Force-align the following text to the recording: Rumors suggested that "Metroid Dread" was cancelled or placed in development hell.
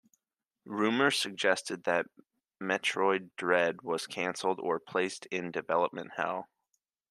Rumors 0.65 1.19
suggested 1.19 1.83
that 1.83 2.07
"Metroid 2.59 3.29
Dread" 3.37 3.83
was 3.83 4.07
cancelled 4.07 4.59
or 4.59 4.79
placed 4.79 5.27
in 5.27 5.51
development 5.51 6.13
hell. 6.17 6.49